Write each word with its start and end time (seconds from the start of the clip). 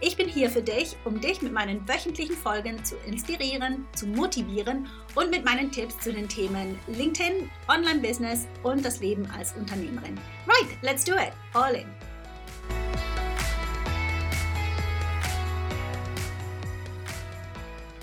Ich 0.00 0.16
bin 0.16 0.28
hier 0.28 0.48
für 0.48 0.62
dich, 0.62 0.96
um 1.04 1.20
dich 1.20 1.42
mit 1.42 1.52
meinen 1.52 1.88
wöchentlichen 1.88 2.36
Folgen 2.36 2.84
zu 2.84 2.94
inspirieren, 2.98 3.84
zu 3.96 4.06
motivieren 4.06 4.88
und 5.16 5.28
mit 5.28 5.44
meinen 5.44 5.72
Tipps 5.72 5.98
zu 5.98 6.12
den 6.12 6.28
Themen 6.28 6.78
LinkedIn, 6.86 7.50
Online-Business 7.66 8.46
und 8.62 8.84
das 8.84 9.00
Leben 9.00 9.28
als 9.36 9.56
Unternehmerin. 9.56 10.16
Right, 10.46 10.78
let's 10.82 11.04
do 11.04 11.14
it. 11.14 11.32
All 11.52 11.74
in. 11.74 11.88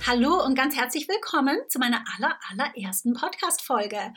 Hallo 0.06 0.44
und 0.46 0.56
ganz 0.56 0.76
herzlich 0.76 1.08
willkommen 1.08 1.58
zu 1.70 1.80
meiner 1.80 2.04
aller, 2.18 2.38
allerersten 2.52 3.14
Podcast-Folge. 3.14 4.14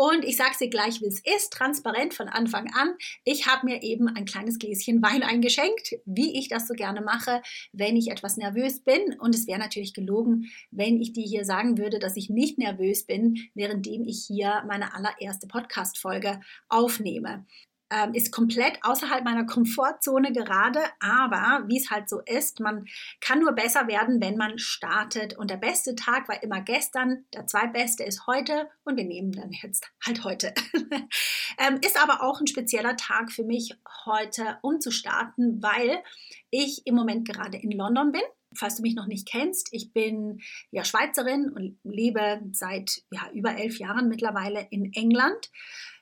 Und 0.00 0.24
ich 0.24 0.36
sage 0.36 0.54
dir 0.60 0.70
gleich, 0.70 1.00
wie 1.00 1.08
es 1.08 1.18
ist, 1.18 1.52
transparent 1.52 2.14
von 2.14 2.28
Anfang 2.28 2.70
an. 2.72 2.94
Ich 3.24 3.48
habe 3.48 3.66
mir 3.66 3.82
eben 3.82 4.06
ein 4.06 4.26
kleines 4.26 4.60
Gläschen 4.60 5.02
Wein 5.02 5.24
eingeschenkt, 5.24 5.96
wie 6.04 6.38
ich 6.38 6.46
das 6.46 6.68
so 6.68 6.74
gerne 6.74 7.00
mache, 7.00 7.42
wenn 7.72 7.96
ich 7.96 8.12
etwas 8.12 8.36
nervös 8.36 8.78
bin. 8.84 9.18
Und 9.18 9.34
es 9.34 9.48
wäre 9.48 9.58
natürlich 9.58 9.94
gelogen, 9.94 10.52
wenn 10.70 11.00
ich 11.00 11.14
dir 11.14 11.24
hier 11.24 11.44
sagen 11.44 11.78
würde, 11.78 11.98
dass 11.98 12.16
ich 12.16 12.30
nicht 12.30 12.58
nervös 12.58 13.06
bin, 13.06 13.38
währenddem 13.54 14.04
ich 14.04 14.24
hier 14.24 14.62
meine 14.68 14.94
allererste 14.94 15.48
Podcast-Folge 15.48 16.38
aufnehme 16.68 17.44
ähm, 17.90 18.14
ist 18.14 18.32
komplett 18.32 18.78
außerhalb 18.82 19.24
meiner 19.24 19.46
Komfortzone 19.46 20.32
gerade, 20.32 20.80
aber 21.00 21.64
wie 21.68 21.78
es 21.78 21.90
halt 21.90 22.08
so 22.08 22.20
ist, 22.20 22.60
man 22.60 22.86
kann 23.20 23.40
nur 23.40 23.52
besser 23.52 23.88
werden, 23.88 24.20
wenn 24.20 24.36
man 24.36 24.58
startet. 24.58 25.36
Und 25.36 25.50
der 25.50 25.56
beste 25.56 25.94
Tag 25.94 26.28
war 26.28 26.42
immer 26.42 26.60
gestern, 26.60 27.24
der 27.34 27.46
zweitbeste 27.46 28.04
ist 28.04 28.26
heute 28.26 28.68
und 28.84 28.96
wir 28.96 29.04
nehmen 29.04 29.32
dann 29.32 29.50
jetzt 29.62 29.86
halt 30.04 30.24
heute. 30.24 30.52
ähm, 31.58 31.80
ist 31.84 32.00
aber 32.02 32.22
auch 32.22 32.40
ein 32.40 32.46
spezieller 32.46 32.96
Tag 32.96 33.32
für 33.32 33.44
mich 33.44 33.74
heute, 34.06 34.58
um 34.62 34.80
zu 34.80 34.90
starten, 34.90 35.62
weil 35.62 36.02
ich 36.50 36.86
im 36.86 36.94
Moment 36.94 37.28
gerade 37.28 37.58
in 37.58 37.72
London 37.72 38.12
bin 38.12 38.22
falls 38.54 38.76
du 38.76 38.82
mich 38.82 38.94
noch 38.94 39.06
nicht 39.06 39.28
kennst, 39.28 39.68
ich 39.72 39.92
bin 39.92 40.40
ja 40.70 40.84
Schweizerin 40.84 41.50
und 41.50 41.78
lebe 41.84 42.40
seit 42.52 43.02
ja, 43.10 43.30
über 43.32 43.56
elf 43.56 43.78
Jahren 43.78 44.08
mittlerweile 44.08 44.66
in 44.70 44.92
England. 44.94 45.50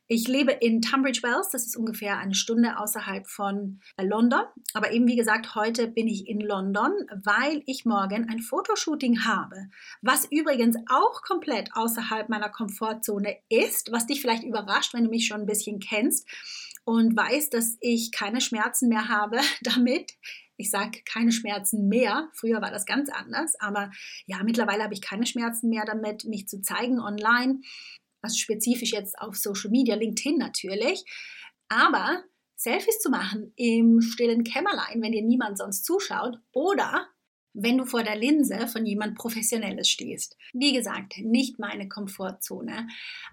Ich 0.09 0.29
lebe 0.29 0.53
in 0.53 0.83
Tunbridge 0.83 1.21
Wells, 1.25 1.49
das 1.51 1.67
ist 1.67 1.77
ungefähr 1.77 2.19
eine 2.19 2.37
Stunde 2.37 2.79
außerhalb 2.79 3.27
von 3.27 3.81
äh, 3.97 4.05
London. 4.05 4.45
Aber 4.73 4.93
eben 4.93 5.09
wie 5.09 5.17
gesagt, 5.17 5.57
heute 5.57 5.89
bin 5.89 6.07
ich 6.07 6.29
in 6.29 6.39
London, 6.39 6.93
weil 7.25 7.65
ich 7.67 7.85
morgen 7.85 8.29
ein 8.29 8.39
Fotoshooting 8.39 9.25
habe, 9.25 9.69
was 10.03 10.25
übrigens 10.31 10.77
auch 10.89 11.23
komplett 11.23 11.71
außerhalb 11.73 12.29
meiner 12.29 12.51
Komfortzone 12.51 13.37
ist, 13.49 13.91
was 13.91 14.07
dich 14.07 14.21
vielleicht 14.21 14.45
überrascht, 14.45 14.95
wenn 14.95 15.05
du 15.05 15.11
mich 15.11 15.27
schon 15.27 15.41
ein 15.41 15.47
bisschen 15.47 15.81
kennst 15.81 16.29
und 16.85 17.17
weißt, 17.17 17.53
dass 17.53 17.77
ich 17.81 18.13
keine 18.13 18.41
Schmerzen 18.41 18.89
mehr 18.89 19.09
habe 19.09 19.41
damit. 19.63 20.13
Ich 20.57 20.71
sage 20.71 21.01
keine 21.05 21.33
Schmerzen 21.33 21.89
mehr. 21.89 22.31
Früher 22.33 22.63
war 22.63 22.71
das 22.71 22.87
ganz 22.87 23.11
anders, 23.11 23.59
aber 23.59 23.91
ja, 24.27 24.43
mittlerweile 24.45 24.85
habe 24.85 24.95
ich 24.95 25.03
keine 25.03 25.27
Schmerzen 25.27 25.69
mehr 25.69 25.85
damit, 25.85 26.25
mich 26.25 26.47
zu 26.47 26.63
zeigen 26.63 27.01
online 27.01 27.61
also 28.23 28.37
spezifisch 28.37 28.93
jetzt 28.93 29.19
auf 29.19 29.37
Social 29.37 29.71
Media, 29.71 29.95
LinkedIn 29.95 30.39
natürlich, 30.39 31.05
aber 31.69 32.25
Selfies 32.57 33.01
zu 33.01 33.11
machen 33.11 33.53
im 33.57 34.01
stillen 34.01 34.43
Kämmerlein, 34.43 35.03
wenn 35.03 35.13
dir 35.13 35.23
niemand 35.23 35.59
sonst 35.59 35.85
zuschaut 35.85 36.39
oder 36.53 37.09
wenn 37.53 37.79
du 37.79 37.87
vor 37.87 38.03
der 38.03 38.17
Linse 38.17 38.67
von 38.69 38.85
jemand 38.85 39.17
Professionelles 39.17 39.89
stehst. 39.89 40.37
Wie 40.53 40.73
gesagt, 40.73 41.19
nicht 41.19 41.59
meine 41.59 41.89
Komfortzone. 41.89 42.87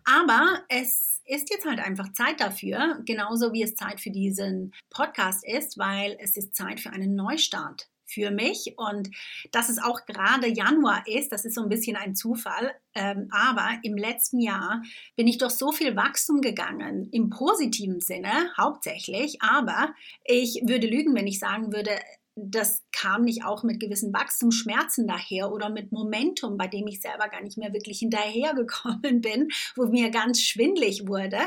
Aber 0.06 0.64
es 0.70 1.22
ist 1.26 1.50
jetzt 1.50 1.66
halt 1.66 1.80
einfach 1.80 2.12
Zeit 2.14 2.40
dafür, 2.40 3.02
genauso 3.06 3.54
wie 3.54 3.64
es 3.64 3.76
Zeit 3.76 4.00
für 4.00 4.12
diesen 4.12 4.74
Podcast 4.90 5.46
ist, 5.46 5.78
weil 5.78 6.18
es 6.20 6.38
ist 6.38 6.56
Zeit 6.56 6.80
für 6.80 6.92
einen 6.92 7.16
Neustart 7.16 7.90
für 8.06 8.32
mich. 8.32 8.74
Und 8.78 9.10
dass 9.52 9.70
es 9.70 9.82
auch 9.82 10.06
gerade 10.06 10.48
Januar 10.48 11.04
ist, 11.08 11.32
das 11.32 11.46
ist 11.46 11.56
so 11.56 11.62
ein 11.62 11.70
bisschen 11.70 11.96
ein 11.96 12.16
Zufall. 12.16 12.74
Ähm, 12.96 13.28
aber 13.32 13.80
im 13.84 13.98
letzten 13.98 14.40
Jahr 14.40 14.82
bin 15.16 15.28
ich 15.28 15.38
durch 15.38 15.54
so 15.54 15.72
viel 15.72 15.96
Wachstum 15.96 16.42
gegangen, 16.42 17.10
im 17.12 17.30
positiven 17.30 18.00
Sinne 18.00 18.32
hauptsächlich. 18.58 19.42
Aber 19.42 19.94
ich 20.24 20.62
würde 20.66 20.88
lügen, 20.88 21.16
wenn 21.16 21.28
ich 21.28 21.40
sagen 21.40 21.74
würde, 21.74 21.92
das 22.36 22.84
kam 22.92 23.24
nicht 23.24 23.46
auch 23.46 23.64
mit 23.64 23.80
gewissen 23.80 24.14
Wachstumsschmerzen 24.14 25.08
daher 25.08 25.52
oder 25.52 25.70
mit 25.70 25.92
Momentum, 25.92 26.58
bei 26.58 26.68
dem 26.68 26.88
ich 26.88 27.00
selber 27.00 27.28
gar 27.30 27.42
nicht 27.42 27.58
mehr 27.58 27.74
wirklich 27.74 28.00
hinterhergekommen 28.00 29.22
bin, 29.22 29.50
wo 29.76 29.86
mir 29.86 30.10
ganz 30.10 30.42
schwindlig 30.42 31.08
wurde. 31.08 31.40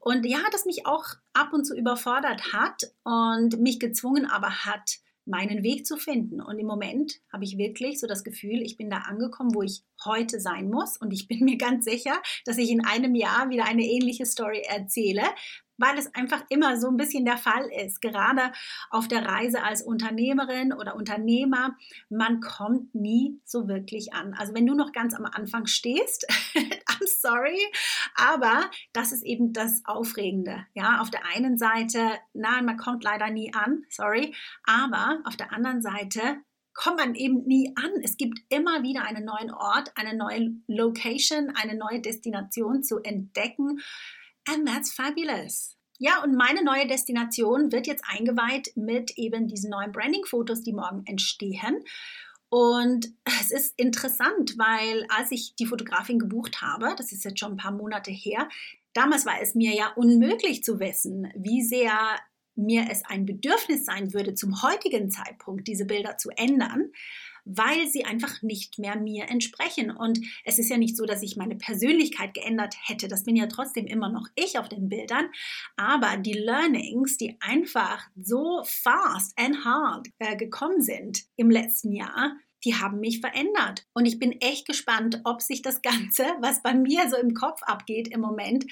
Und 0.00 0.24
ja, 0.26 0.38
das 0.52 0.66
mich 0.66 0.86
auch 0.86 1.04
ab 1.32 1.52
und 1.52 1.64
zu 1.64 1.74
überfordert 1.74 2.52
hat 2.52 2.92
und 3.02 3.60
mich 3.60 3.80
gezwungen 3.80 4.26
aber 4.26 4.64
hat, 4.64 4.98
meinen 5.26 5.62
Weg 5.62 5.86
zu 5.86 5.96
finden. 5.96 6.40
Und 6.40 6.58
im 6.58 6.66
Moment 6.66 7.20
habe 7.32 7.44
ich 7.44 7.58
wirklich 7.58 8.00
so 8.00 8.06
das 8.06 8.24
Gefühl, 8.24 8.62
ich 8.62 8.76
bin 8.76 8.88
da 8.88 8.98
angekommen, 8.98 9.54
wo 9.54 9.62
ich 9.62 9.82
heute 10.04 10.40
sein 10.40 10.70
muss. 10.70 10.96
Und 10.96 11.12
ich 11.12 11.28
bin 11.28 11.40
mir 11.44 11.58
ganz 11.58 11.84
sicher, 11.84 12.22
dass 12.44 12.58
ich 12.58 12.70
in 12.70 12.84
einem 12.84 13.14
Jahr 13.14 13.50
wieder 13.50 13.66
eine 13.66 13.84
ähnliche 13.84 14.26
Story 14.26 14.62
erzähle, 14.66 15.22
weil 15.78 15.98
es 15.98 16.14
einfach 16.14 16.44
immer 16.48 16.78
so 16.78 16.88
ein 16.88 16.96
bisschen 16.96 17.24
der 17.24 17.36
Fall 17.36 17.68
ist. 17.84 18.00
Gerade 18.00 18.52
auf 18.90 19.08
der 19.08 19.24
Reise 19.26 19.62
als 19.62 19.82
Unternehmerin 19.82 20.72
oder 20.72 20.96
Unternehmer, 20.96 21.76
man 22.08 22.40
kommt 22.40 22.94
nie 22.94 23.40
so 23.44 23.68
wirklich 23.68 24.14
an. 24.14 24.34
Also 24.34 24.54
wenn 24.54 24.66
du 24.66 24.74
noch 24.74 24.92
ganz 24.92 25.14
am 25.14 25.26
Anfang 25.26 25.66
stehst, 25.66 26.26
I'm 26.54 27.06
sorry, 27.06 27.58
aber 28.14 28.70
das 28.92 29.12
ist 29.12 29.24
eben 29.24 29.52
das 29.52 29.82
Aufregende. 29.84 30.66
Ja, 30.74 31.00
auf 31.00 31.10
der 31.10 31.26
einen 31.34 31.58
Seite, 31.58 32.00
nein, 32.32 32.64
man 32.64 32.76
kommt 32.76 33.04
leider 33.04 33.30
nie 33.30 33.52
an, 33.54 33.84
sorry, 33.90 34.34
aber 34.64 35.20
auf 35.24 35.36
der 35.36 35.52
anderen 35.52 35.82
Seite 35.82 36.20
kommt 36.76 36.98
man 36.98 37.14
eben 37.14 37.44
nie 37.46 37.72
an. 37.76 37.90
Es 38.02 38.16
gibt 38.16 38.38
immer 38.50 38.82
wieder 38.82 39.02
einen 39.02 39.24
neuen 39.24 39.50
Ort, 39.50 39.92
eine 39.96 40.16
neue 40.16 40.52
Location, 40.68 41.52
eine 41.56 41.74
neue 41.74 42.00
Destination 42.00 42.84
zu 42.84 42.98
entdecken. 42.98 43.80
And 44.48 44.66
that's 44.66 44.92
fabulous. 44.92 45.76
Ja, 45.98 46.22
und 46.22 46.36
meine 46.36 46.62
neue 46.62 46.86
Destination 46.86 47.72
wird 47.72 47.86
jetzt 47.86 48.04
eingeweiht 48.06 48.72
mit 48.76 49.16
eben 49.16 49.48
diesen 49.48 49.70
neuen 49.70 49.92
Branding-Fotos, 49.92 50.62
die 50.62 50.72
morgen 50.72 51.02
entstehen. 51.06 51.82
Und 52.48 53.08
es 53.40 53.50
ist 53.50 53.74
interessant, 53.78 54.56
weil 54.58 55.06
als 55.08 55.32
ich 55.32 55.56
die 55.56 55.66
Fotografin 55.66 56.18
gebucht 56.18 56.62
habe, 56.62 56.94
das 56.96 57.12
ist 57.12 57.24
jetzt 57.24 57.40
schon 57.40 57.52
ein 57.52 57.56
paar 57.56 57.72
Monate 57.72 58.10
her, 58.10 58.48
damals 58.92 59.26
war 59.26 59.40
es 59.40 59.54
mir 59.54 59.74
ja 59.74 59.92
unmöglich 59.96 60.62
zu 60.62 60.78
wissen, 60.78 61.30
wie 61.34 61.62
sehr 61.62 61.92
mir 62.54 62.86
es 62.90 63.04
ein 63.04 63.26
Bedürfnis 63.26 63.84
sein 63.84 64.14
würde, 64.14 64.34
zum 64.34 64.62
heutigen 64.62 65.10
Zeitpunkt 65.10 65.68
diese 65.68 65.84
Bilder 65.84 66.16
zu 66.16 66.30
ändern 66.30 66.90
weil 67.46 67.88
sie 67.88 68.04
einfach 68.04 68.42
nicht 68.42 68.78
mehr 68.78 68.96
mir 68.96 69.30
entsprechen. 69.30 69.90
Und 69.90 70.20
es 70.44 70.58
ist 70.58 70.68
ja 70.68 70.76
nicht 70.76 70.96
so, 70.96 71.06
dass 71.06 71.22
ich 71.22 71.36
meine 71.36 71.56
Persönlichkeit 71.56 72.34
geändert 72.34 72.74
hätte. 72.84 73.08
Das 73.08 73.24
bin 73.24 73.36
ja 73.36 73.46
trotzdem 73.46 73.86
immer 73.86 74.10
noch 74.10 74.28
ich 74.34 74.58
auf 74.58 74.68
den 74.68 74.88
Bildern. 74.88 75.26
Aber 75.76 76.16
die 76.16 76.34
Learnings, 76.34 77.16
die 77.16 77.36
einfach 77.40 78.06
so 78.16 78.62
fast 78.64 79.32
and 79.38 79.64
hard 79.64 80.08
äh, 80.18 80.36
gekommen 80.36 80.82
sind 80.82 81.22
im 81.36 81.50
letzten 81.50 81.92
Jahr, 81.92 82.36
die 82.64 82.74
haben 82.74 82.98
mich 82.98 83.20
verändert. 83.20 83.86
Und 83.94 84.06
ich 84.06 84.18
bin 84.18 84.32
echt 84.40 84.66
gespannt, 84.66 85.20
ob 85.24 85.40
sich 85.40 85.62
das 85.62 85.82
Ganze, 85.82 86.24
was 86.40 86.62
bei 86.62 86.74
mir 86.74 87.08
so 87.08 87.16
im 87.16 87.32
Kopf 87.32 87.62
abgeht 87.62 88.08
im 88.08 88.20
Moment, 88.20 88.66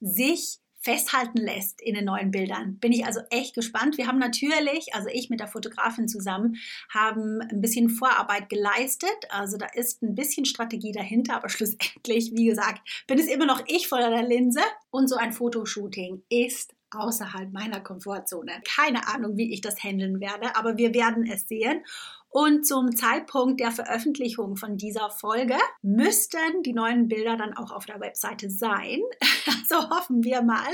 sich 0.00 0.58
festhalten 0.88 1.36
lässt 1.36 1.82
in 1.82 1.94
den 1.94 2.06
neuen 2.06 2.30
Bildern. 2.30 2.78
Bin 2.78 2.92
ich 2.92 3.04
also 3.04 3.20
echt 3.28 3.54
gespannt. 3.54 3.98
Wir 3.98 4.06
haben 4.06 4.18
natürlich, 4.18 4.94
also 4.94 5.10
ich 5.12 5.28
mit 5.28 5.38
der 5.38 5.46
Fotografin 5.46 6.08
zusammen, 6.08 6.56
haben 6.88 7.42
ein 7.42 7.60
bisschen 7.60 7.90
Vorarbeit 7.90 8.48
geleistet. 8.48 9.10
Also 9.28 9.58
da 9.58 9.66
ist 9.66 10.02
ein 10.02 10.14
bisschen 10.14 10.46
Strategie 10.46 10.92
dahinter, 10.92 11.36
aber 11.36 11.48
schlussendlich, 11.50 12.32
wie 12.34 12.46
gesagt, 12.46 12.80
bin 13.06 13.18
es 13.18 13.26
immer 13.26 13.44
noch 13.44 13.64
ich 13.66 13.86
vor 13.86 13.98
der 13.98 14.22
Linse. 14.22 14.62
Und 14.88 15.08
so 15.08 15.16
ein 15.16 15.32
Fotoshooting 15.34 16.22
ist 16.30 16.74
außerhalb 16.90 17.52
meiner 17.52 17.80
Komfortzone. 17.80 18.62
Keine 18.64 19.08
Ahnung, 19.08 19.36
wie 19.36 19.52
ich 19.52 19.60
das 19.60 19.84
handeln 19.84 20.20
werde, 20.20 20.56
aber 20.56 20.78
wir 20.78 20.94
werden 20.94 21.30
es 21.30 21.46
sehen. 21.48 21.84
Und 22.30 22.66
zum 22.66 22.94
Zeitpunkt 22.94 23.58
der 23.58 23.72
Veröffentlichung 23.72 24.56
von 24.56 24.76
dieser 24.76 25.08
Folge 25.10 25.56
müssten 25.80 26.62
die 26.62 26.74
neuen 26.74 27.08
Bilder 27.08 27.38
dann 27.38 27.56
auch 27.56 27.70
auf 27.70 27.86
der 27.86 28.00
Webseite 28.00 28.50
sein. 28.50 29.00
Also 29.70 29.90
hoffen 29.90 30.24
wir 30.24 30.40
mal. 30.40 30.72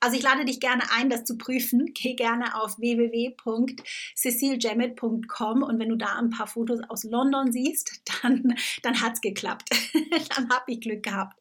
Also 0.00 0.16
ich 0.16 0.24
lade 0.24 0.44
dich 0.44 0.58
gerne 0.58 0.82
ein, 0.96 1.08
das 1.10 1.22
zu 1.22 1.38
prüfen. 1.38 1.92
Geh 1.94 2.14
gerne 2.14 2.60
auf 2.60 2.76
www.ceciljammet.com 2.78 5.62
und 5.62 5.78
wenn 5.78 5.88
du 5.88 5.94
da 5.96 6.18
ein 6.18 6.30
paar 6.30 6.48
Fotos 6.48 6.80
aus 6.88 7.04
London 7.04 7.52
siehst, 7.52 8.02
dann, 8.22 8.56
dann 8.82 9.00
hat 9.00 9.12
es 9.14 9.20
geklappt. 9.20 9.70
dann 10.36 10.50
habe 10.50 10.72
ich 10.72 10.80
Glück 10.80 11.04
gehabt. 11.04 11.38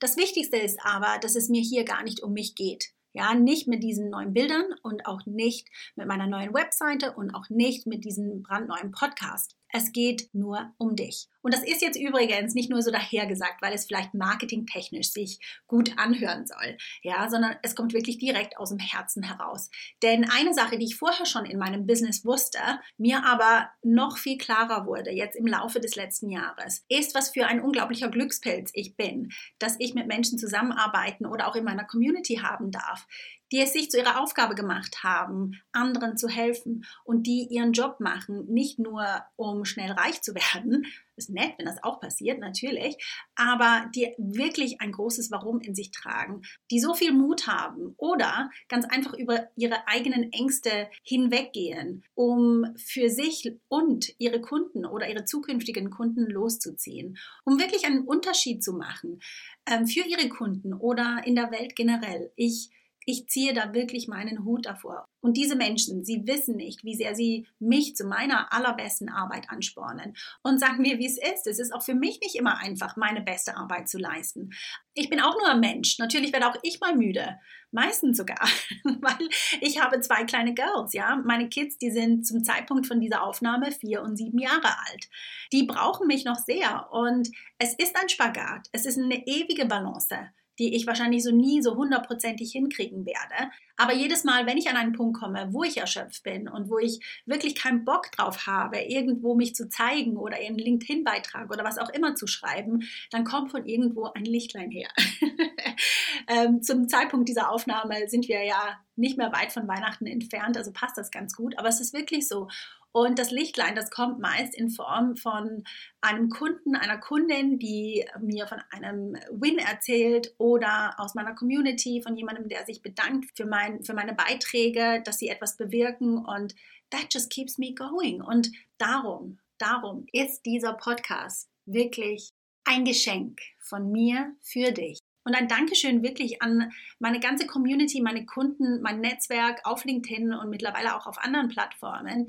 Das 0.00 0.18
Wichtigste 0.18 0.58
ist 0.58 0.78
aber, 0.82 1.18
dass 1.20 1.34
es 1.34 1.48
mir 1.48 1.62
hier 1.62 1.84
gar 1.84 2.02
nicht 2.02 2.22
um 2.22 2.34
mich 2.34 2.54
geht. 2.54 2.93
Ja, 3.16 3.32
nicht 3.34 3.68
mit 3.68 3.84
diesen 3.84 4.10
neuen 4.10 4.34
Bildern 4.34 4.64
und 4.82 5.06
auch 5.06 5.24
nicht 5.24 5.68
mit 5.94 6.08
meiner 6.08 6.26
neuen 6.26 6.52
Webseite 6.52 7.12
und 7.12 7.32
auch 7.32 7.48
nicht 7.48 7.86
mit 7.86 8.04
diesem 8.04 8.42
brandneuen 8.42 8.90
Podcast. 8.90 9.56
Es 9.76 9.90
geht 9.90 10.28
nur 10.32 10.72
um 10.78 10.94
dich. 10.94 11.26
Und 11.42 11.52
das 11.52 11.64
ist 11.64 11.82
jetzt 11.82 11.98
übrigens 11.98 12.54
nicht 12.54 12.70
nur 12.70 12.80
so 12.80 12.92
dahergesagt, 12.92 13.60
weil 13.60 13.74
es 13.74 13.86
vielleicht 13.86 14.14
marketingtechnisch 14.14 15.10
sich 15.10 15.40
gut 15.66 15.98
anhören 15.98 16.46
soll, 16.46 16.76
ja, 17.02 17.28
sondern 17.28 17.56
es 17.64 17.74
kommt 17.74 17.92
wirklich 17.92 18.18
direkt 18.18 18.56
aus 18.56 18.68
dem 18.68 18.78
Herzen 18.78 19.24
heraus. 19.24 19.70
Denn 20.00 20.30
eine 20.30 20.54
Sache, 20.54 20.78
die 20.78 20.84
ich 20.84 20.94
vorher 20.94 21.26
schon 21.26 21.44
in 21.44 21.58
meinem 21.58 21.88
Business 21.88 22.24
wusste, 22.24 22.60
mir 22.98 23.24
aber 23.26 23.68
noch 23.82 24.16
viel 24.16 24.38
klarer 24.38 24.86
wurde 24.86 25.10
jetzt 25.10 25.34
im 25.34 25.46
Laufe 25.46 25.80
des 25.80 25.96
letzten 25.96 26.30
Jahres, 26.30 26.84
ist, 26.88 27.16
was 27.16 27.30
für 27.30 27.46
ein 27.46 27.60
unglaublicher 27.60 28.10
Glückspilz 28.10 28.70
ich 28.74 28.94
bin, 28.94 29.32
dass 29.58 29.74
ich 29.80 29.94
mit 29.94 30.06
Menschen 30.06 30.38
zusammenarbeiten 30.38 31.26
oder 31.26 31.48
auch 31.48 31.56
in 31.56 31.64
meiner 31.64 31.84
Community 31.84 32.36
haben 32.36 32.70
darf, 32.70 33.08
die 33.52 33.60
es 33.60 33.72
sich 33.72 33.90
zu 33.90 33.98
ihrer 33.98 34.20
Aufgabe 34.20 34.54
gemacht 34.54 35.02
haben, 35.02 35.60
anderen 35.72 36.16
zu 36.16 36.28
helfen 36.28 36.84
und 37.04 37.26
die 37.26 37.46
ihren 37.50 37.72
Job 37.72 38.00
machen, 38.00 38.46
nicht 38.46 38.78
nur 38.78 39.06
um 39.36 39.64
schnell 39.64 39.92
reich 39.92 40.22
zu 40.22 40.34
werden, 40.34 40.86
ist 41.16 41.30
nett, 41.30 41.54
wenn 41.58 41.66
das 41.66 41.82
auch 41.82 42.00
passiert, 42.00 42.40
natürlich, 42.40 42.96
aber 43.34 43.88
die 43.94 44.14
wirklich 44.18 44.80
ein 44.80 44.92
großes 44.92 45.30
Warum 45.30 45.60
in 45.60 45.74
sich 45.74 45.90
tragen, 45.90 46.42
die 46.70 46.80
so 46.80 46.94
viel 46.94 47.12
Mut 47.12 47.46
haben 47.46 47.94
oder 47.96 48.50
ganz 48.68 48.84
einfach 48.86 49.14
über 49.14 49.48
ihre 49.56 49.86
eigenen 49.86 50.32
Ängste 50.32 50.88
hinweggehen, 51.02 52.04
um 52.14 52.66
für 52.76 53.08
sich 53.10 53.52
und 53.68 54.12
ihre 54.18 54.40
Kunden 54.40 54.84
oder 54.84 55.08
ihre 55.08 55.24
zukünftigen 55.24 55.90
Kunden 55.90 56.28
loszuziehen, 56.28 57.18
um 57.44 57.58
wirklich 57.58 57.84
einen 57.86 58.04
Unterschied 58.04 58.62
zu 58.62 58.72
machen 58.72 59.20
ähm, 59.66 59.86
für 59.86 60.06
ihre 60.06 60.28
Kunden 60.28 60.74
oder 60.74 61.22
in 61.24 61.34
der 61.34 61.50
Welt 61.50 61.76
generell. 61.76 62.32
Ich 62.36 62.70
ich 63.06 63.28
ziehe 63.28 63.52
da 63.52 63.74
wirklich 63.74 64.08
meinen 64.08 64.44
Hut 64.44 64.66
davor. 64.66 65.04
Und 65.20 65.36
diese 65.38 65.56
Menschen, 65.56 66.04
sie 66.04 66.26
wissen 66.26 66.56
nicht, 66.56 66.84
wie 66.84 66.94
sehr 66.94 67.14
sie 67.14 67.46
mich 67.58 67.96
zu 67.96 68.04
meiner 68.04 68.52
allerbesten 68.52 69.08
Arbeit 69.08 69.48
anspornen. 69.48 70.14
Und 70.42 70.60
sagen 70.60 70.82
mir, 70.82 70.98
wie 70.98 71.06
es 71.06 71.16
ist. 71.16 71.46
Es 71.46 71.58
ist 71.58 71.72
auch 71.72 71.82
für 71.82 71.94
mich 71.94 72.20
nicht 72.20 72.34
immer 72.34 72.58
einfach, 72.58 72.96
meine 72.96 73.22
beste 73.22 73.56
Arbeit 73.56 73.88
zu 73.88 73.98
leisten. 73.98 74.50
Ich 74.92 75.08
bin 75.08 75.20
auch 75.20 75.34
nur 75.34 75.48
ein 75.48 75.60
Mensch. 75.60 75.98
Natürlich 75.98 76.32
werde 76.32 76.48
auch 76.48 76.56
ich 76.62 76.78
mal 76.80 76.94
müde. 76.94 77.38
Meistens 77.70 78.18
sogar. 78.18 78.46
Weil 78.84 79.28
ich 79.60 79.80
habe 79.80 80.00
zwei 80.00 80.24
kleine 80.24 80.52
Girls, 80.52 80.92
ja. 80.92 81.16
Meine 81.24 81.48
Kids, 81.48 81.78
die 81.78 81.90
sind 81.90 82.26
zum 82.26 82.44
Zeitpunkt 82.44 82.86
von 82.86 83.00
dieser 83.00 83.22
Aufnahme 83.22 83.72
vier 83.72 84.02
und 84.02 84.16
sieben 84.16 84.38
Jahre 84.38 84.78
alt. 84.90 85.08
Die 85.52 85.64
brauchen 85.64 86.06
mich 86.06 86.24
noch 86.24 86.38
sehr. 86.38 86.92
Und 86.92 87.30
es 87.58 87.74
ist 87.74 87.96
ein 87.96 88.08
Spagat. 88.08 88.68
Es 88.72 88.84
ist 88.84 88.98
eine 88.98 89.26
ewige 89.26 89.64
Balance 89.64 90.18
die 90.58 90.74
ich 90.74 90.86
wahrscheinlich 90.86 91.22
so 91.22 91.30
nie 91.30 91.62
so 91.62 91.76
hundertprozentig 91.76 92.52
hinkriegen 92.52 93.06
werde. 93.06 93.50
Aber 93.76 93.92
jedes 93.92 94.24
Mal, 94.24 94.46
wenn 94.46 94.56
ich 94.56 94.68
an 94.68 94.76
einen 94.76 94.92
Punkt 94.92 95.18
komme, 95.18 95.48
wo 95.50 95.64
ich 95.64 95.78
erschöpft 95.78 96.22
bin 96.22 96.48
und 96.48 96.70
wo 96.70 96.78
ich 96.78 97.00
wirklich 97.26 97.56
keinen 97.56 97.84
Bock 97.84 98.12
drauf 98.12 98.46
habe, 98.46 98.78
irgendwo 98.78 99.34
mich 99.34 99.54
zu 99.54 99.68
zeigen 99.68 100.16
oder 100.16 100.36
einen 100.36 100.58
LinkedIn-Beitrag 100.58 101.50
oder 101.50 101.64
was 101.64 101.78
auch 101.78 101.90
immer 101.90 102.14
zu 102.14 102.26
schreiben, 102.26 102.84
dann 103.10 103.24
kommt 103.24 103.50
von 103.50 103.66
irgendwo 103.66 104.04
ein 104.14 104.24
Lichtlein 104.24 104.70
her. 104.70 104.88
ähm, 106.28 106.62
zum 106.62 106.88
Zeitpunkt 106.88 107.28
dieser 107.28 107.50
Aufnahme 107.50 108.08
sind 108.08 108.28
wir 108.28 108.44
ja 108.44 108.78
nicht 108.96 109.18
mehr 109.18 109.32
weit 109.32 109.52
von 109.52 109.66
Weihnachten 109.66 110.06
entfernt, 110.06 110.56
also 110.56 110.72
passt 110.72 110.96
das 110.96 111.10
ganz 111.10 111.34
gut. 111.34 111.58
Aber 111.58 111.68
es 111.68 111.80
ist 111.80 111.92
wirklich 111.94 112.28
so. 112.28 112.48
Und 112.96 113.18
das 113.18 113.32
Lichtlein, 113.32 113.74
das 113.74 113.90
kommt 113.90 114.20
meist 114.20 114.54
in 114.54 114.70
Form 114.70 115.16
von 115.16 115.64
einem 116.00 116.28
Kunden, 116.28 116.76
einer 116.76 116.98
Kundin, 116.98 117.58
die 117.58 118.06
mir 118.20 118.46
von 118.46 118.60
einem 118.70 119.16
Win 119.32 119.58
erzählt 119.58 120.32
oder 120.38 120.94
aus 120.98 121.16
meiner 121.16 121.34
Community, 121.34 122.02
von 122.02 122.16
jemandem, 122.16 122.48
der 122.48 122.64
sich 122.64 122.82
bedankt 122.82 123.36
für, 123.36 123.46
mein, 123.46 123.82
für 123.82 123.94
meine 123.94 124.14
Beiträge, 124.14 125.02
dass 125.04 125.18
sie 125.18 125.26
etwas 125.26 125.56
bewirken. 125.56 126.24
Und 126.24 126.54
that 126.90 127.12
just 127.12 127.32
keeps 127.32 127.58
me 127.58 127.74
going. 127.74 128.22
Und 128.22 128.52
darum, 128.78 129.40
darum 129.58 130.06
ist 130.12 130.46
dieser 130.46 130.74
Podcast 130.74 131.50
wirklich 131.66 132.30
ein 132.64 132.84
Geschenk 132.84 133.40
von 133.58 133.90
mir 133.90 134.36
für 134.40 134.70
dich. 134.70 135.00
Und 135.24 135.34
ein 135.34 135.48
Dankeschön 135.48 136.04
wirklich 136.04 136.42
an 136.42 136.70
meine 137.00 137.18
ganze 137.18 137.48
Community, 137.48 138.00
meine 138.00 138.24
Kunden, 138.24 138.82
mein 138.82 139.00
Netzwerk 139.00 139.62
auf 139.64 139.84
LinkedIn 139.84 140.32
und 140.32 140.48
mittlerweile 140.48 140.94
auch 140.94 141.08
auf 141.08 141.18
anderen 141.18 141.48
Plattformen, 141.48 142.28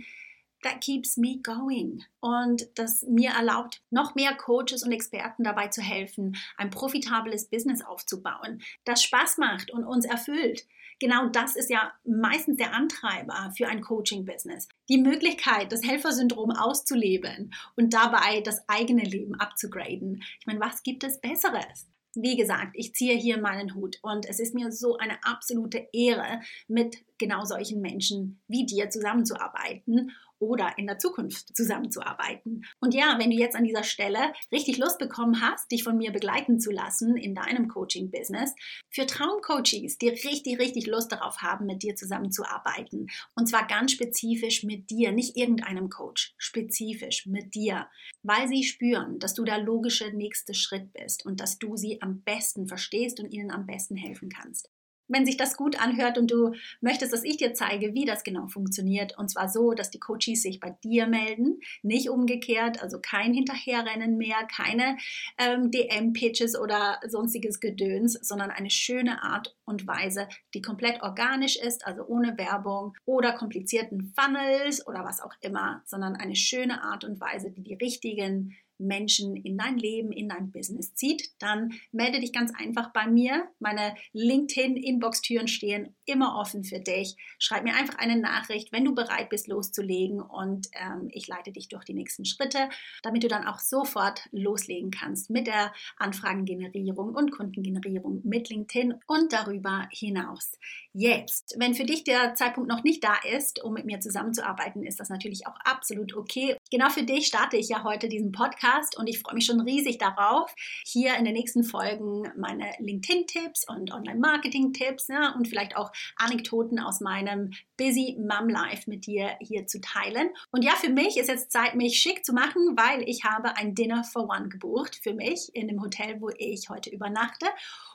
that 0.65 0.81
keeps 0.81 1.15
me 1.17 1.39
going. 1.41 2.03
Und 2.19 2.67
das 2.75 3.03
mir 3.03 3.31
erlaubt, 3.31 3.81
noch 3.89 4.15
mehr 4.15 4.35
Coaches 4.35 4.83
und 4.83 4.91
Experten 4.91 5.43
dabei 5.43 5.67
zu 5.67 5.81
helfen, 5.81 6.35
ein 6.57 6.69
profitables 6.69 7.49
Business 7.49 7.83
aufzubauen, 7.83 8.61
das 8.83 9.03
Spaß 9.03 9.37
macht 9.37 9.71
und 9.71 9.85
uns 9.85 10.05
erfüllt. 10.05 10.65
Genau 10.99 11.27
das 11.27 11.55
ist 11.55 11.69
ja 11.69 11.91
meistens 12.05 12.57
der 12.57 12.73
Antreiber 12.73 13.51
für 13.55 13.67
ein 13.67 13.81
Coaching-Business. 13.81 14.69
Die 14.89 14.97
Möglichkeit, 14.97 15.71
das 15.71 15.83
Helfersyndrom 15.83 16.51
auszuleben 16.51 17.53
und 17.75 17.93
dabei 17.93 18.41
das 18.41 18.67
eigene 18.67 19.03
Leben 19.03 19.35
abzugraden. 19.35 20.23
Ich 20.39 20.47
meine, 20.47 20.61
was 20.61 20.83
gibt 20.83 21.03
es 21.03 21.19
Besseres? 21.19 21.87
Wie 22.17 22.37
gesagt, 22.37 22.71
ich 22.75 22.95
ziehe 22.95 23.15
hier 23.15 23.41
meinen 23.41 23.75
Hut 23.75 23.97
und 24.01 24.25
es 24.25 24.39
ist 24.39 24.55
mir 24.55 24.71
so 24.71 24.97
eine 24.97 25.21
absolute 25.23 25.89
Ehre, 25.91 26.39
mit 26.69 27.03
genau 27.17 27.43
solchen 27.43 27.81
Menschen 27.81 28.41
wie 28.47 28.65
dir 28.65 28.89
zusammenzuarbeiten 28.89 30.11
oder 30.39 30.77
in 30.77 30.87
der 30.87 30.99
Zukunft 30.99 31.55
zusammenzuarbeiten. 31.55 32.65
Und 32.79 32.93
ja, 32.93 33.17
wenn 33.19 33.31
du 33.31 33.37
jetzt 33.37 33.55
an 33.55 33.63
dieser 33.63 33.83
Stelle 33.83 34.33
richtig 34.51 34.77
Lust 34.77 34.99
bekommen 34.99 35.41
hast, 35.41 35.71
dich 35.71 35.83
von 35.83 35.97
mir 35.97 36.11
begleiten 36.11 36.59
zu 36.59 36.71
lassen 36.71 37.17
in 37.17 37.35
deinem 37.35 37.67
Coaching-Business, 37.67 38.53
für 38.89 39.05
Traumcoaches, 39.05 39.97
die 39.97 40.09
richtig, 40.09 40.59
richtig 40.59 40.87
Lust 40.87 41.11
darauf 41.11 41.37
haben, 41.37 41.65
mit 41.65 41.83
dir 41.83 41.95
zusammenzuarbeiten. 41.95 43.07
Und 43.35 43.47
zwar 43.47 43.67
ganz 43.67 43.91
spezifisch 43.91 44.63
mit 44.63 44.89
dir, 44.89 45.11
nicht 45.11 45.37
irgendeinem 45.37 45.89
Coach, 45.89 46.33
spezifisch 46.37 47.25
mit 47.25 47.55
dir, 47.55 47.87
weil 48.23 48.47
sie 48.47 48.63
spüren, 48.63 49.19
dass 49.19 49.33
du 49.33 49.43
der 49.43 49.59
logische 49.59 50.11
nächste 50.11 50.53
Schritt 50.53 50.93
bist 50.93 51.25
und 51.25 51.39
dass 51.39 51.59
du 51.59 51.77
sie 51.77 52.01
am 52.01 52.21
besten 52.21 52.67
verstehst 52.67 53.19
und 53.19 53.31
ihnen 53.31 53.51
am 53.51 53.65
besten 53.65 53.95
helfen 53.95 54.29
kannst 54.29 54.69
wenn 55.07 55.25
sich 55.25 55.37
das 55.37 55.57
gut 55.57 55.79
anhört 55.81 56.17
und 56.17 56.31
du 56.31 56.53
möchtest, 56.81 57.13
dass 57.13 57.23
ich 57.23 57.37
dir 57.37 57.53
zeige, 57.53 57.93
wie 57.93 58.05
das 58.05 58.23
genau 58.23 58.47
funktioniert, 58.47 59.17
und 59.17 59.29
zwar 59.29 59.49
so, 59.49 59.73
dass 59.73 59.89
die 59.89 59.99
Coaches 59.99 60.41
sich 60.41 60.59
bei 60.59 60.75
dir 60.83 61.07
melden, 61.07 61.59
nicht 61.83 62.09
umgekehrt, 62.09 62.81
also 62.81 62.99
kein 63.01 63.33
Hinterherrennen 63.33 64.17
mehr, 64.17 64.47
keine 64.55 64.97
ähm, 65.37 65.71
DM-Pitches 65.71 66.57
oder 66.57 66.99
sonstiges 67.07 67.59
Gedöns, 67.59 68.13
sondern 68.13 68.51
eine 68.51 68.69
schöne 68.69 69.23
Art 69.23 69.55
und 69.65 69.87
Weise, 69.87 70.27
die 70.53 70.61
komplett 70.61 71.01
organisch 71.01 71.57
ist, 71.57 71.85
also 71.85 72.05
ohne 72.05 72.37
Werbung 72.37 72.93
oder 73.05 73.33
komplizierten 73.33 74.13
Funnels 74.15 74.85
oder 74.87 75.03
was 75.03 75.21
auch 75.21 75.33
immer, 75.41 75.81
sondern 75.85 76.15
eine 76.15 76.35
schöne 76.35 76.83
Art 76.83 77.03
und 77.03 77.19
Weise, 77.19 77.51
die 77.51 77.63
die 77.63 77.75
richtigen 77.75 78.55
Menschen 78.77 79.35
in 79.35 79.57
dein 79.57 79.77
Leben, 79.77 80.11
in 80.11 80.29
dein 80.29 80.51
Business 80.51 80.93
zieht, 80.95 81.31
dann 81.39 81.73
melde 81.91 82.19
dich 82.19 82.33
ganz 82.33 82.51
einfach 82.53 82.91
bei 82.91 83.07
mir. 83.07 83.47
Meine 83.59 83.95
LinkedIn-Inbox-Türen 84.13 85.47
stehen 85.47 85.95
immer 86.05 86.37
offen 86.37 86.63
für 86.63 86.79
dich. 86.79 87.15
Schreib 87.39 87.63
mir 87.63 87.75
einfach 87.75 87.97
eine 87.97 88.17
Nachricht, 88.17 88.71
wenn 88.71 88.85
du 88.85 88.93
bereit 88.93 89.29
bist, 89.29 89.47
loszulegen 89.47 90.21
und 90.21 90.67
ähm, 90.73 91.09
ich 91.11 91.27
leite 91.27 91.51
dich 91.51 91.69
durch 91.69 91.85
die 91.85 91.93
nächsten 91.93 92.25
Schritte, 92.25 92.69
damit 93.03 93.23
du 93.23 93.27
dann 93.27 93.45
auch 93.45 93.59
sofort 93.59 94.27
loslegen 94.31 94.91
kannst 94.91 95.29
mit 95.29 95.47
der 95.47 95.73
Anfragengenerierung 95.97 97.15
und 97.15 97.31
Kundengenerierung 97.31 98.21
mit 98.23 98.49
LinkedIn 98.49 98.95
und 99.07 99.31
darüber 99.31 99.87
hinaus. 99.91 100.53
Jetzt, 100.93 101.55
wenn 101.57 101.75
für 101.75 101.85
dich 101.85 102.03
der 102.03 102.35
Zeitpunkt 102.35 102.69
noch 102.69 102.83
nicht 102.83 103.03
da 103.03 103.15
ist, 103.35 103.63
um 103.63 103.73
mit 103.73 103.85
mir 103.85 103.99
zusammenzuarbeiten, 103.99 104.83
ist 104.83 104.99
das 104.99 105.09
natürlich 105.09 105.47
auch 105.47 105.57
absolut 105.63 106.15
okay. 106.15 106.57
Genau 106.71 106.89
für 106.89 107.03
dich 107.03 107.27
starte 107.27 107.57
ich 107.57 107.69
ja 107.69 107.83
heute 107.83 108.09
diesen 108.09 108.31
Podcast 108.31 108.64
Podcast 108.65 108.97
und 108.97 109.07
ich 109.07 109.19
freue 109.19 109.35
mich 109.35 109.45
schon 109.45 109.61
riesig 109.61 109.97
darauf, 109.97 110.53
hier 110.85 111.15
in 111.15 111.25
den 111.25 111.33
nächsten 111.33 111.63
Folgen 111.63 112.31
meine 112.37 112.71
LinkedIn-Tipps 112.79 113.67
und 113.67 113.91
Online-Marketing-Tipps 113.91 115.07
ja, 115.07 115.33
und 115.35 115.47
vielleicht 115.47 115.75
auch 115.75 115.91
Anekdoten 116.17 116.79
aus 116.79 117.01
meinem 117.01 117.51
Busy 117.77 118.17
Mom 118.19 118.49
Life 118.49 118.89
mit 118.89 119.05
dir 119.05 119.37
hier 119.39 119.67
zu 119.67 119.79
teilen. 119.81 120.29
Und 120.51 120.63
ja, 120.63 120.71
für 120.71 120.89
mich 120.89 121.17
ist 121.17 121.27
jetzt 121.27 121.51
Zeit, 121.51 121.75
mich 121.75 121.99
schick 121.99 122.25
zu 122.25 122.33
machen, 122.33 122.75
weil 122.75 123.07
ich 123.07 123.23
habe 123.23 123.55
ein 123.57 123.75
Dinner 123.75 124.03
for 124.03 124.29
One 124.29 124.49
gebucht 124.49 124.99
für 125.01 125.13
mich 125.13 125.49
in 125.53 125.67
dem 125.67 125.81
Hotel, 125.81 126.19
wo 126.19 126.29
ich 126.37 126.69
heute 126.69 126.89
übernachte. 126.89 127.47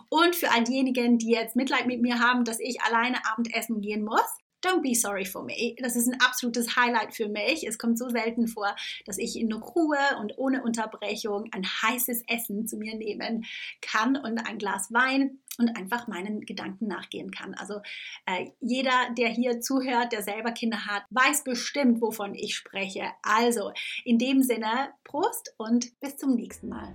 Und 0.08 0.36
für 0.36 0.50
all 0.50 0.64
diejenigen, 0.64 1.18
die 1.18 1.30
jetzt 1.30 1.56
Mitleid 1.56 1.86
mit 1.86 2.00
mir 2.00 2.18
haben, 2.18 2.44
dass 2.44 2.60
ich 2.60 2.80
alleine 2.82 3.24
Abendessen 3.26 3.80
gehen 3.80 4.04
muss, 4.04 4.38
Don't 4.62 4.82
be 4.82 4.94
sorry 4.94 5.24
for 5.24 5.42
me. 5.42 5.74
Das 5.78 5.96
ist 5.96 6.06
ein 6.06 6.20
absolutes 6.20 6.76
Highlight 6.76 7.14
für 7.14 7.28
mich. 7.28 7.66
Es 7.66 7.78
kommt 7.78 7.98
so 7.98 8.08
selten 8.08 8.46
vor, 8.46 8.74
dass 9.06 9.18
ich 9.18 9.38
in 9.38 9.52
Ruhe 9.52 9.98
und 10.20 10.36
ohne 10.38 10.62
Unterbrechung 10.62 11.48
ein 11.52 11.64
heißes 11.64 12.24
Essen 12.26 12.66
zu 12.66 12.76
mir 12.76 12.94
nehmen 12.94 13.46
kann 13.80 14.16
und 14.16 14.38
ein 14.38 14.58
Glas 14.58 14.92
Wein 14.92 15.38
und 15.58 15.76
einfach 15.76 16.08
meinen 16.08 16.40
Gedanken 16.42 16.88
nachgehen 16.88 17.30
kann. 17.30 17.54
Also 17.54 17.80
äh, 18.26 18.50
jeder, 18.60 19.10
der 19.16 19.28
hier 19.28 19.60
zuhört, 19.60 20.12
der 20.12 20.22
selber 20.22 20.52
Kinder 20.52 20.86
hat, 20.86 21.04
weiß 21.10 21.44
bestimmt, 21.44 22.00
wovon 22.00 22.34
ich 22.34 22.56
spreche. 22.56 23.04
Also 23.22 23.72
in 24.04 24.18
dem 24.18 24.42
Sinne, 24.42 24.90
Prost 25.04 25.54
und 25.58 25.98
bis 26.00 26.16
zum 26.16 26.34
nächsten 26.34 26.68
Mal. 26.68 26.94